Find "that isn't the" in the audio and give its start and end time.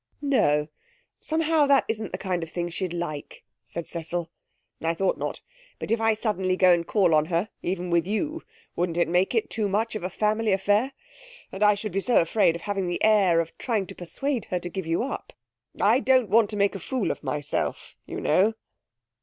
1.67-2.17